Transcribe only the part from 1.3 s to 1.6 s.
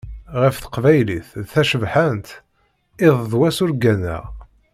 d